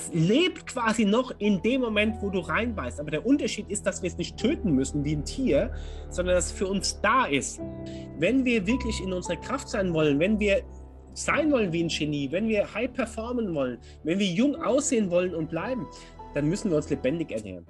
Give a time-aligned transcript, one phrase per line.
[0.00, 3.00] das lebt quasi noch in dem Moment, wo du reinbeißt.
[3.00, 5.72] Aber der Unterschied ist, dass wir es nicht töten müssen wie ein Tier,
[6.08, 7.60] sondern dass es für uns da ist.
[8.18, 10.62] Wenn wir wirklich in unserer Kraft sein wollen, wenn wir
[11.12, 15.34] sein wollen wie ein Genie, wenn wir high performen wollen, wenn wir jung aussehen wollen
[15.34, 15.86] und bleiben,
[16.34, 17.66] dann müssen wir uns lebendig ernähren.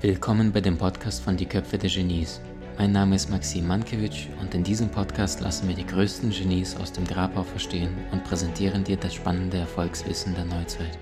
[0.00, 2.40] Willkommen bei dem Podcast von Die Köpfe der Genies.
[2.78, 6.90] Mein Name ist Maxim Mankewitsch und in diesem Podcast lassen wir die größten Genies aus
[6.90, 10.98] dem Grabau verstehen und präsentieren dir das spannende Erfolgswissen der Neuzeit.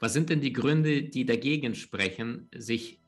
[0.00, 2.98] Was sind denn die Gründe, die dagegen sprechen, sich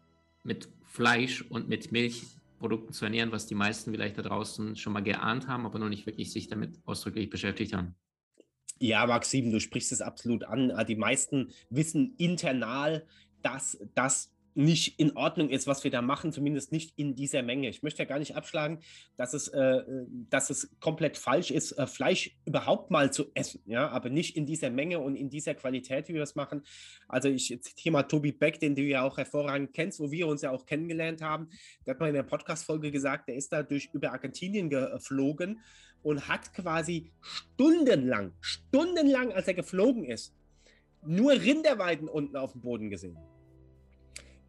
[0.45, 5.03] mit Fleisch und mit Milchprodukten zu ernähren, was die meisten vielleicht da draußen schon mal
[5.03, 7.97] geahnt haben, aber noch nicht wirklich sich damit ausdrücklich beschäftigt haben?
[8.79, 10.71] Ja, Maxim, du sprichst es absolut an.
[10.71, 13.07] Äh, die meisten wissen internal,
[13.43, 17.69] dass das nicht in Ordnung ist, was wir da machen, zumindest nicht in dieser Menge.
[17.69, 18.79] Ich möchte ja gar nicht abschlagen,
[19.17, 19.83] dass es, äh,
[20.31, 24.47] dass es komplett falsch ist, äh, Fleisch überhaupt mal zu essen, ja, aber nicht in
[24.47, 26.63] dieser Menge und in dieser Qualität, wie wir es machen.
[27.09, 30.43] Also ich zitiere mal Tobi Beck, den du ja auch hervorragend kennst, wo wir uns
[30.43, 31.49] ja auch kennengelernt haben.
[31.85, 35.61] Der hat mal in der Podcast-Folge gesagt, der ist da durch über Argentinien geflogen
[36.05, 40.33] und hat quasi stundenlang, stundenlang, als er geflogen ist,
[41.05, 43.17] nur Rinderweiden unten auf dem Boden gesehen.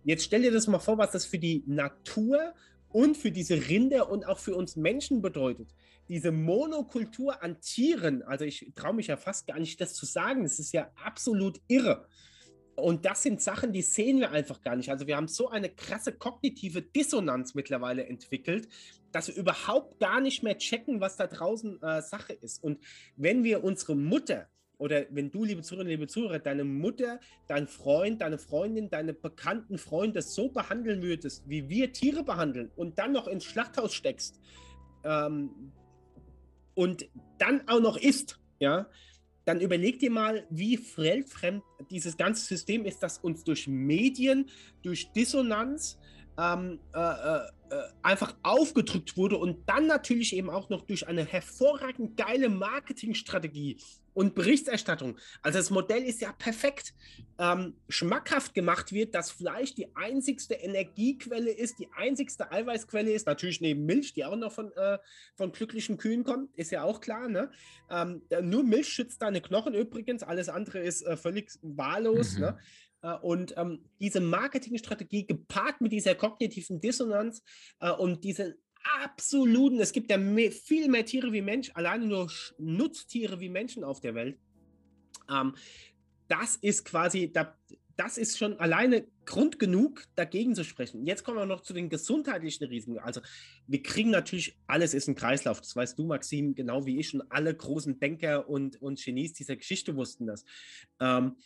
[0.03, 2.53] Jetzt stell dir das mal vor, was das für die Natur
[2.89, 5.73] und für diese Rinder und auch für uns Menschen bedeutet.
[6.07, 10.43] Diese Monokultur an Tieren, also ich traue mich ja fast gar nicht, das zu sagen,
[10.43, 12.07] das ist ja absolut irre.
[12.75, 14.91] Und das sind Sachen, die sehen wir einfach gar nicht.
[14.91, 18.67] Also wir haben so eine krasse kognitive Dissonanz mittlerweile entwickelt,
[19.15, 22.61] dass wir überhaupt gar nicht mehr checken, was da draußen äh, Sache ist.
[22.61, 22.81] Und
[23.15, 28.19] wenn wir unsere Mutter oder wenn du, liebe Zuhörer, liebe Zuhörer, deine Mutter, dein Freund,
[28.19, 33.27] deine Freundin, deine bekannten Freunde so behandeln würdest, wie wir Tiere behandeln und dann noch
[33.27, 34.41] ins Schlachthaus steckst
[35.05, 35.71] ähm,
[36.73, 38.85] und dann auch noch isst, ja,
[39.45, 44.49] dann überleg dir mal, wie fremd dieses ganze System ist, das uns durch Medien,
[44.83, 45.97] durch Dissonanz,
[46.37, 47.39] ähm, äh, äh,
[48.03, 53.77] einfach aufgedrückt wurde und dann natürlich eben auch noch durch eine hervorragend geile Marketingstrategie
[54.15, 55.17] und Berichterstattung.
[55.41, 56.93] Also das Modell ist ja perfekt.
[57.37, 63.27] Ähm, schmackhaft gemacht wird, dass Fleisch die einzigste Energiequelle ist, die einzigste Eiweißquelle ist.
[63.27, 64.97] Natürlich neben Milch, die auch noch von, äh,
[65.35, 67.27] von glücklichen Kühen kommt, ist ja auch klar.
[67.27, 67.51] Ne?
[67.89, 72.35] Ähm, nur Milch schützt deine Knochen übrigens, alles andere ist äh, völlig wahllos.
[72.35, 72.41] Mhm.
[72.41, 72.59] Ne?
[73.05, 77.43] Äh, und ähm, diese Marketingstrategie gepaart mit dieser kognitiven Dissonanz
[77.79, 78.57] äh, und diese
[79.03, 83.83] absoluten, es gibt ja mehr, viel mehr Tiere wie Menschen, alleine nur Nutztiere wie Menschen
[83.83, 84.39] auf der Welt.
[85.29, 85.55] Ähm,
[86.27, 87.55] das ist quasi, da,
[87.95, 91.05] das ist schon alleine Grund genug, dagegen zu sprechen.
[91.05, 92.99] Jetzt kommen wir noch zu den gesundheitlichen Risiken.
[92.99, 93.21] Also
[93.67, 95.61] wir kriegen natürlich, alles ist ein Kreislauf.
[95.61, 99.55] Das weißt du, Maxim, genau wie ich und alle großen Denker und, und Genies dieser
[99.55, 100.45] Geschichte wussten das.
[100.99, 101.37] Ähm,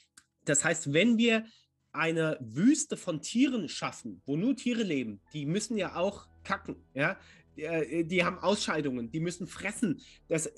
[0.50, 1.46] das heißt, wenn wir
[1.92, 7.18] eine Wüste von Tieren schaffen, wo nur Tiere leben, die müssen ja auch kacken, ja.
[7.56, 10.02] Die, äh, die haben Ausscheidungen, die müssen fressen.
[10.28, 10.52] Das,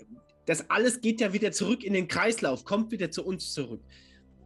[0.45, 3.81] das alles geht ja wieder zurück in den Kreislauf, kommt wieder zu uns zurück.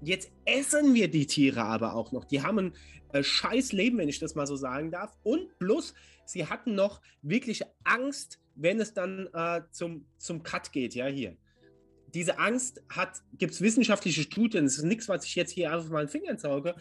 [0.02, 2.26] Jetzt essen wir die Tiere aber auch noch.
[2.26, 2.74] Die haben ein
[3.14, 5.18] äh, scheiß Leben, wenn ich das mal so sagen darf.
[5.24, 5.94] Und plus,
[6.26, 11.38] sie hatten noch wirklich Angst, wenn es dann äh, zum, zum Cut geht, ja, hier
[12.16, 15.90] diese Angst hat, gibt es wissenschaftliche Studien, das ist nichts, was ich jetzt hier einfach
[15.90, 16.76] mal in den Fingern sauge,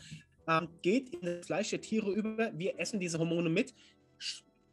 [0.49, 3.75] ähm, geht in das Fleisch der Tiere über, wir essen diese Hormone mit,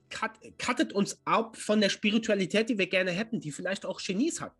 [0.09, 4.39] cut, cuttet uns ab von der Spiritualität, die wir gerne hätten, die vielleicht auch Genies
[4.39, 4.53] hat.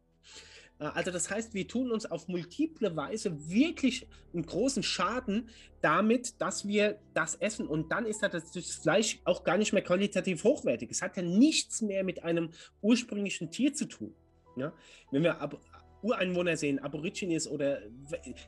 [0.79, 5.49] Äh, also das heißt, wir tun uns auf multiple Weise wirklich einen großen Schaden
[5.81, 7.67] damit, dass wir das essen.
[7.67, 10.89] Und dann ist das Fleisch auch gar nicht mehr qualitativ hochwertig.
[10.89, 12.49] Es hat ja nichts mehr mit einem
[12.81, 14.15] ursprünglichen Tier zu tun.
[14.55, 14.73] Ja?
[15.11, 15.59] Wenn wir ab,
[16.01, 17.79] Ureinwohner sehen, Aborigines oder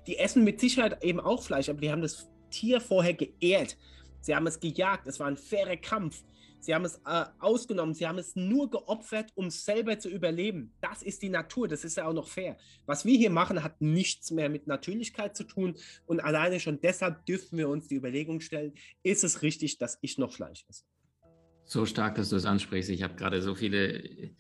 [0.08, 3.78] die essen mit Sicherheit eben auch Fleisch, aber die haben das Tier vorher geehrt.
[4.22, 6.24] Sie haben es gejagt, es war ein fairer Kampf.
[6.64, 10.72] Sie haben es äh, ausgenommen, sie haben es nur geopfert, um selber zu überleben.
[10.80, 12.58] Das ist die Natur, das ist ja auch noch fair.
[12.86, 15.76] Was wir hier machen, hat nichts mehr mit Natürlichkeit zu tun
[16.06, 18.74] und alleine schon deshalb dürfen wir uns die Überlegung stellen,
[19.04, 20.86] ist es richtig, dass ich noch Fleisch esse?
[21.66, 22.90] So stark, dass du es ansprichst.
[22.92, 24.32] Ich habe gerade so viele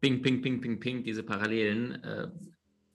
[0.00, 2.02] Ping, Ping, Ping, Ping, Ping, diese Parallelen.
[2.02, 2.28] Äh,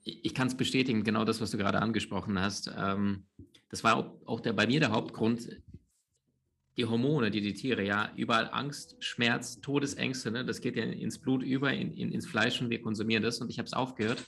[0.03, 2.71] ich kann es bestätigen, genau das, was du gerade angesprochen hast.
[2.77, 3.25] Ähm,
[3.69, 5.61] das war auch der, bei mir der Hauptgrund.
[6.75, 11.19] Die Hormone, die die Tiere, ja, überall Angst, Schmerz, Todesängste, ne, das geht ja ins
[11.19, 13.39] Blut über, in, in, ins Fleisch und wir konsumieren das.
[13.39, 14.23] Und ich habe es aufgehört,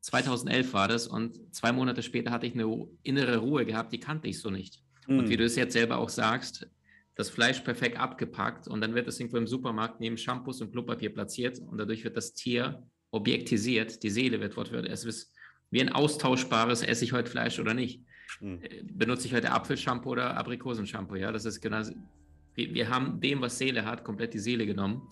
[0.00, 4.28] 2011 war das und zwei Monate später hatte ich eine innere Ruhe gehabt, die kannte
[4.28, 4.82] ich so nicht.
[5.06, 5.20] Mhm.
[5.20, 6.68] Und wie du es jetzt selber auch sagst,
[7.14, 11.12] das Fleisch perfekt abgepackt und dann wird es irgendwo im Supermarkt neben Shampoos und Klopapier
[11.12, 15.32] platziert und dadurch wird das Tier objektisiert, die Seele wird wortwörtlich, es ist
[15.70, 18.02] wie ein austauschbares, esse ich heute Fleisch oder nicht.
[18.40, 18.60] Mhm.
[18.92, 21.82] Benutze ich heute Apfelshampoo oder Aprikosenshampoo, ja, das ist genau,
[22.54, 25.08] wir, wir haben dem, was Seele hat, komplett die Seele genommen.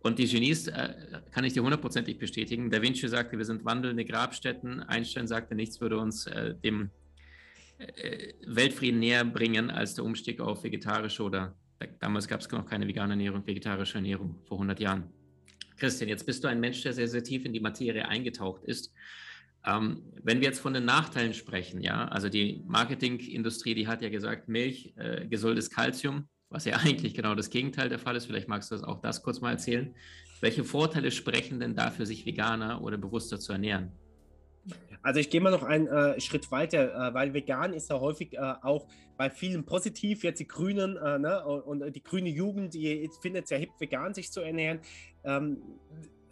[0.00, 0.94] Und die Genies, äh,
[1.32, 2.70] kann ich dir hundertprozentig bestätigen.
[2.70, 4.80] Da Vinci sagte, wir sind wandelnde Grabstätten.
[4.80, 6.90] Einstein sagte, nichts würde uns äh, dem
[8.46, 11.54] Weltfrieden näher bringen als der Umstieg auf vegetarische oder
[12.00, 15.04] damals gab es noch keine vegane Ernährung, vegetarische Ernährung vor 100 Jahren.
[15.76, 18.92] Christian, jetzt bist du ein Mensch, der sehr, sehr tief in die Materie eingetaucht ist.
[19.64, 24.08] Ähm, wenn wir jetzt von den Nachteilen sprechen, ja, also die Marketingindustrie, die hat ja
[24.08, 28.26] gesagt, Milch, äh, gesundes Kalzium, was ja eigentlich genau das Gegenteil der Fall ist.
[28.26, 29.94] Vielleicht magst du das auch das kurz mal erzählen.
[30.40, 33.90] Welche Vorteile sprechen denn dafür, sich veganer oder bewusster zu ernähren?
[35.02, 38.34] Also ich gehe mal noch einen äh, Schritt weiter, äh, weil vegan ist ja häufig
[38.34, 38.86] äh, auch
[39.16, 40.24] bei vielen positiv.
[40.24, 43.70] Jetzt die Grünen äh, ne, und, und, die grüne Jugend, die findet es ja hip,
[43.78, 44.80] vegan sich zu ernähren.
[45.24, 45.58] Ähm,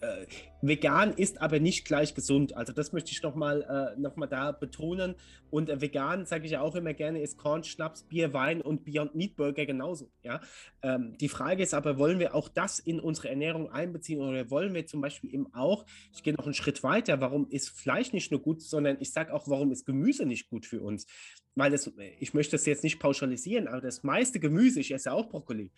[0.04, 0.26] äh,
[0.62, 2.56] vegan ist aber nicht gleich gesund.
[2.56, 3.62] Also das möchte ich nochmal
[3.96, 5.14] äh, noch da betonen.
[5.50, 8.84] Und äh, vegan, sage ich ja auch immer gerne, ist Korn, Schnaps, Bier, Wein und
[8.84, 10.10] Beyond Meat Burger genauso.
[10.22, 10.40] Ja?
[10.82, 14.74] Ähm, die Frage ist aber, wollen wir auch das in unsere Ernährung einbeziehen oder wollen
[14.74, 15.84] wir zum Beispiel eben auch,
[16.14, 19.32] ich gehe noch einen Schritt weiter, warum ist Fleisch nicht nur gut, sondern ich sage
[19.32, 21.06] auch, warum ist Gemüse nicht gut für uns?
[21.54, 25.14] Weil das, ich möchte das jetzt nicht pauschalisieren, aber das meiste Gemüse, ich esse ja
[25.14, 25.70] auch Brokkoli,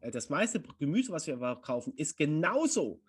[0.00, 3.00] äh, das meiste Gemüse, was wir kaufen, ist genauso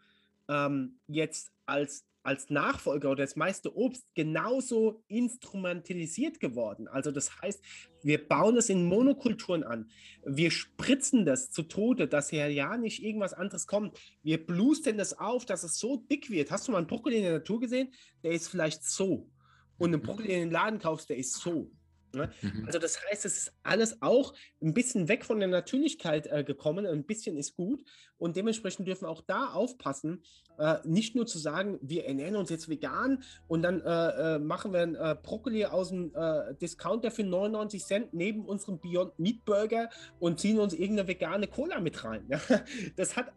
[0.49, 6.87] ähm, jetzt als, als Nachfolger oder das meiste Obst genauso instrumentalisiert geworden.
[6.87, 7.63] Also das heißt,
[8.01, 9.89] wir bauen es in Monokulturen an.
[10.25, 13.97] Wir spritzen das zu Tode, dass ja ja nicht irgendwas anderes kommt.
[14.23, 16.51] Wir blusten das auf, dass es so dick wird.
[16.51, 17.93] Hast du mal einen Brokkoli in der Natur gesehen?
[18.23, 19.29] Der ist vielleicht so.
[19.77, 21.71] Und einen Brokkoli in den Laden kaufst, der ist so.
[22.13, 22.31] Ne?
[22.41, 22.65] Mhm.
[22.65, 26.85] Also das heißt, es ist alles auch ein bisschen weg von der Natürlichkeit äh, gekommen.
[26.85, 27.83] Ein bisschen ist gut
[28.17, 30.23] und dementsprechend dürfen wir auch da aufpassen,
[30.59, 34.73] äh, nicht nur zu sagen, wir ernähren uns jetzt vegan und dann äh, äh machen
[34.73, 39.43] wir einen äh, Brokkoli aus dem äh, Discounter für 99 Cent neben unserem Beyond Meat
[39.45, 39.89] Burger
[40.19, 42.29] und ziehen uns irgendeine vegane Cola mit rein.
[42.95, 43.31] Das hat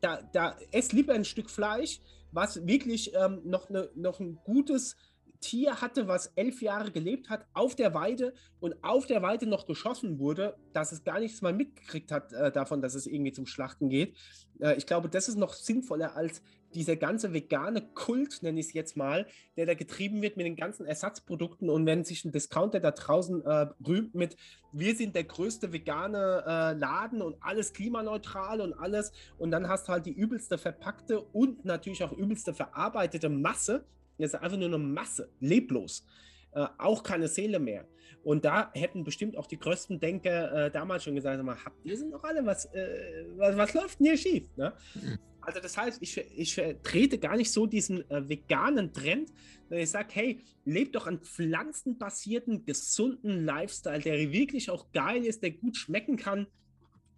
[0.00, 2.00] da, da ess lieber ein Stück Fleisch,
[2.32, 4.96] was wirklich ähm, noch, ne, noch ein gutes
[5.40, 9.66] Tier hatte, was elf Jahre gelebt hat, auf der Weide und auf der Weide noch
[9.66, 13.46] geschossen wurde, dass es gar nichts mal mitgekriegt hat äh, davon, dass es irgendwie zum
[13.46, 14.16] Schlachten geht.
[14.60, 16.42] Äh, ich glaube, das ist noch sinnvoller als
[16.74, 19.26] dieser ganze vegane Kult, nenne ich es jetzt mal,
[19.56, 23.44] der da getrieben wird mit den ganzen Ersatzprodukten und wenn sich ein Discounter da draußen
[23.44, 24.36] äh, rühmt mit,
[24.72, 29.88] wir sind der größte vegane äh, Laden und alles klimaneutral und alles und dann hast
[29.88, 33.86] du halt die übelste verpackte und natürlich auch übelste verarbeitete Masse,
[34.26, 36.04] ist einfach nur eine Masse, leblos.
[36.52, 37.86] Äh, auch keine Seele mehr.
[38.24, 41.96] Und da hätten bestimmt auch die größten Denker äh, damals schon gesagt: mal, Habt ihr
[41.96, 44.48] sind doch alle, was, äh, was, was, läuft denn hier schief?
[44.56, 44.72] Ne?
[44.94, 45.18] Mhm.
[45.40, 49.32] Also, das heißt, ich, ich vertrete gar nicht so diesen äh, veganen Trend,
[49.68, 55.42] wenn ich sage: Hey, lebt doch einen pflanzenbasierten, gesunden Lifestyle, der wirklich auch geil ist,
[55.42, 56.46] der gut schmecken kann.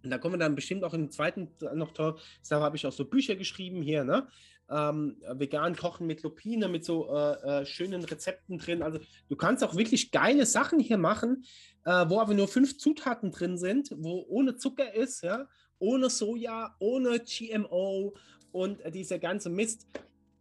[0.03, 2.17] Und da kommen wir dann bestimmt auch im zweiten noch toll.
[2.49, 4.27] Da habe ich auch so Bücher geschrieben hier, ne?
[4.71, 8.81] Ähm, vegan kochen mit Lupine, mit so äh, äh, schönen Rezepten drin.
[8.81, 11.43] Also du kannst auch wirklich geile Sachen hier machen,
[11.85, 15.47] äh, wo aber nur fünf Zutaten drin sind, wo ohne Zucker ist, ja,
[15.79, 18.15] ohne Soja, ohne GMO
[18.51, 19.87] und äh, dieser ganze Mist.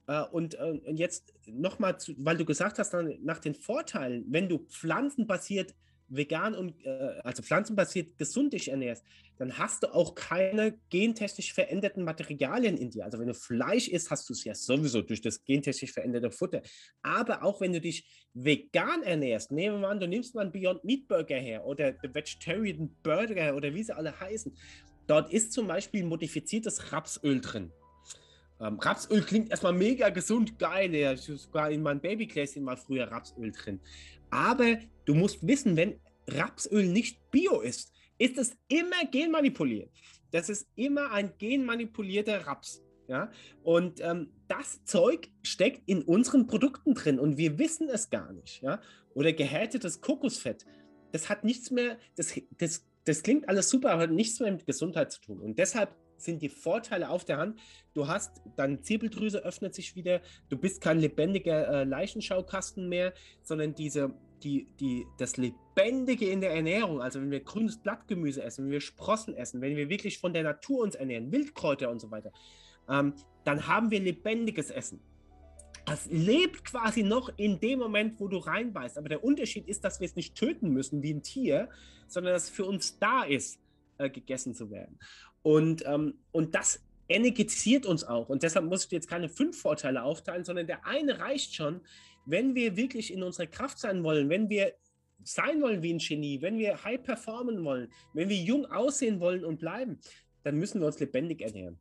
[0.06, 4.58] Äh, und, äh, und jetzt nochmal, weil du gesagt hast, nach den Vorteilen, wenn du
[4.58, 5.75] pflanzenbasiert
[6.11, 9.05] vegan und äh, also pflanzenbasiert gesund dich ernährst,
[9.38, 13.05] dann hast du auch keine gentechnisch veränderten Materialien in dir.
[13.05, 16.62] Also wenn du Fleisch isst, hast du es ja sowieso durch das gentechnisch veränderte Futter.
[17.02, 20.85] Aber auch wenn du dich vegan ernährst, nehmen wir an, du nimmst mal einen Beyond
[20.85, 24.55] Meat Burger her oder den Vegetarian Burger oder wie sie alle heißen.
[25.07, 27.73] Dort ist zum Beispiel modifiziertes Rapsöl drin.
[28.61, 30.95] Ähm, Rapsöl klingt erstmal mega gesund, geil.
[30.95, 33.81] Ja, ich sogar in meinem Babygläschen mal früher Rapsöl drin.
[34.30, 39.90] Aber du musst wissen, wenn Rapsöl nicht bio ist, ist es immer genmanipuliert.
[40.30, 42.82] Das ist immer ein genmanipulierter Raps.
[43.08, 43.30] Ja?
[43.62, 48.62] Und ähm, das Zeug steckt in unseren Produkten drin und wir wissen es gar nicht.
[48.62, 48.80] Ja?
[49.14, 50.64] Oder gehärtetes Kokosfett.
[51.12, 54.66] Das hat nichts mehr, das, das, das klingt alles super, aber hat nichts mehr mit
[54.66, 55.40] Gesundheit zu tun.
[55.40, 57.58] Und deshalb sind die Vorteile auf der Hand.
[57.94, 63.12] Du hast, deine Zirbeldrüse öffnet sich wieder, du bist kein lebendiger äh, Leichenschaukasten mehr,
[63.42, 68.64] sondern diese, die, die, das Lebendige in der Ernährung, also wenn wir grünes Blattgemüse essen,
[68.64, 72.10] wenn wir Sprossen essen, wenn wir wirklich von der Natur uns ernähren, Wildkräuter und so
[72.10, 72.32] weiter,
[72.88, 75.00] ähm, dann haben wir lebendiges Essen.
[75.86, 78.96] das lebt quasi noch in dem Moment, wo du reinbeißt.
[78.98, 81.68] Aber der Unterschied ist, dass wir es nicht töten müssen wie ein Tier,
[82.06, 83.58] sondern dass es für uns da ist,
[84.00, 84.99] äh, gegessen zu werden.
[85.42, 88.28] Und, ähm, und das energetisiert uns auch.
[88.28, 91.80] Und deshalb muss ich jetzt keine fünf Vorteile aufteilen, sondern der eine reicht schon,
[92.25, 94.75] wenn wir wirklich in unserer Kraft sein wollen, wenn wir
[95.23, 99.45] sein wollen wie ein Genie, wenn wir high performen wollen, wenn wir jung aussehen wollen
[99.45, 99.99] und bleiben,
[100.45, 101.78] dann müssen wir uns lebendig ernähren.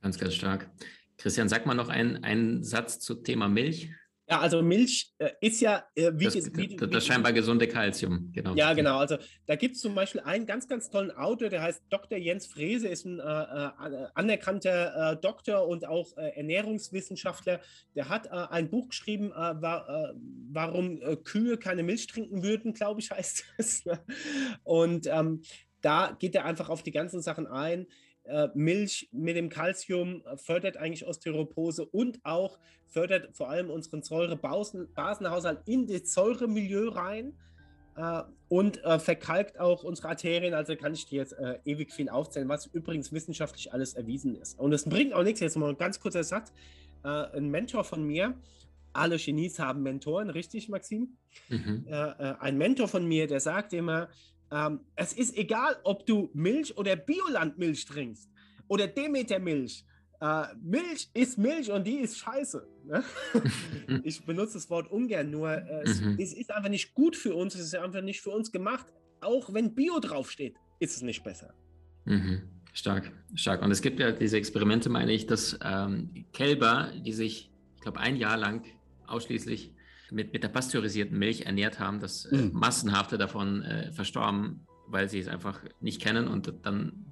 [0.00, 0.70] Ganz, ganz stark.
[1.18, 3.90] Christian, sag mal noch einen Satz zum Thema Milch.
[4.30, 8.30] Ja, also Milch äh, ist ja äh, wie, das, wie, das, das scheinbar gesunde Kalzium,
[8.32, 8.54] genau.
[8.54, 8.98] Ja, genau.
[8.98, 12.16] Also da gibt es zum Beispiel einen ganz, ganz tollen Autor, der heißt Dr.
[12.16, 17.60] Jens Frese, ist ein äh, äh anerkannter äh, Doktor und auch äh, Ernährungswissenschaftler.
[17.96, 20.14] Der hat ein Buch geschrieben, war,
[20.52, 23.84] warum Kühe keine Milch trinken würden, glaube ich, heißt es.
[24.62, 25.42] und ähm,
[25.80, 27.86] da geht er einfach auf die ganzen Sachen ein.
[28.24, 34.02] Äh, Milch mit dem Kalzium äh, fördert eigentlich Osteoporose und auch fördert vor allem unseren
[34.02, 37.32] Säurebasenhaushalt in das Säuremilieu rein
[37.96, 40.54] äh, und verkalkt auch unsere Arterien.
[40.54, 44.58] Also kann ich dir jetzt ewig viel aufzählen, was übrigens wissenschaftlich alles erwiesen ist.
[44.58, 45.38] Und es bringt auch nichts.
[45.38, 46.52] Jetzt mal ein ganz kurzer Satz.
[47.04, 48.34] Ein Mentor von mir,
[48.92, 51.16] alle Genies haben Mentoren, richtig, Maxim?
[51.48, 51.86] Mhm.
[52.40, 54.08] ein Mentor von mir, der sagt immer,
[54.50, 58.28] ähm, es ist egal, ob du Milch oder Biolandmilch trinkst
[58.68, 59.84] oder Demetermilch.
[60.20, 62.66] Äh, Milch ist Milch und die ist scheiße.
[62.84, 63.04] Ne?
[64.04, 66.16] ich benutze das Wort ungern, nur äh, es, mhm.
[66.18, 68.86] es, ist einfach nicht gut für uns, es ist einfach nicht für uns gemacht.
[69.20, 71.54] Auch wenn Bio draufsteht, ist es nicht besser.
[72.04, 72.42] Mhm.
[72.72, 73.62] Stark, stark.
[73.62, 78.00] Und es gibt ja diese Experimente, meine ich, dass ähm, Kälber, die sich, ich glaube,
[78.00, 78.64] ein Jahr lang
[79.06, 79.74] ausschließlich
[80.12, 82.50] mit, mit der pasteurisierten Milch ernährt haben, dass äh, mhm.
[82.52, 87.06] massenhafte davon äh, verstorben, weil sie es einfach nicht kennen und dann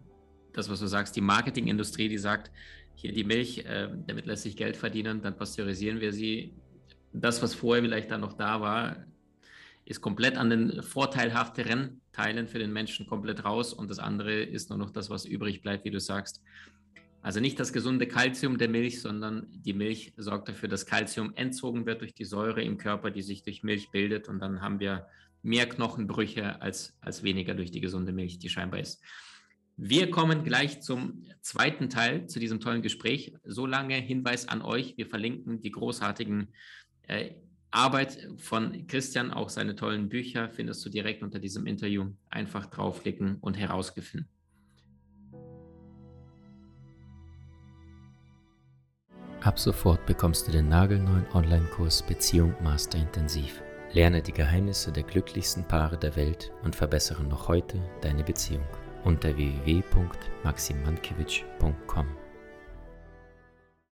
[0.52, 2.50] das, was du sagst, die Marketingindustrie, die sagt,
[2.94, 6.52] hier die Milch, äh, damit lässt sich Geld verdienen, dann pasteurisieren wir sie.
[7.12, 8.96] Das, was vorher vielleicht dann noch da war,
[9.84, 14.68] ist komplett an den vorteilhafteren Teilen für den Menschen komplett raus und das andere ist
[14.68, 16.42] nur noch das, was übrig bleibt, wie du sagst.
[17.20, 21.84] Also nicht das gesunde Kalzium der Milch, sondern die Milch sorgt dafür, dass Kalzium entzogen
[21.84, 24.28] wird durch die Säure im Körper, die sich durch Milch bildet.
[24.28, 25.06] Und dann haben wir
[25.42, 29.02] mehr Knochenbrüche als, als weniger durch die gesunde Milch, die scheinbar ist.
[29.76, 33.34] Wir kommen gleich zum zweiten Teil zu diesem tollen Gespräch.
[33.44, 34.96] So lange Hinweis an euch.
[34.96, 36.48] Wir verlinken die großartigen
[37.02, 37.30] äh,
[37.70, 42.12] Arbeit von Christian, auch seine tollen Bücher findest du direkt unter diesem Interview.
[42.30, 44.28] Einfach draufklicken und herausfinden.
[49.48, 53.62] Ab sofort bekommst du den nagelneuen Online-Kurs Beziehung Master Intensiv.
[53.94, 58.66] Lerne die Geheimnisse der glücklichsten Paare der Welt und verbessere noch heute deine Beziehung
[59.04, 62.27] unter www.maximankiewicz.com.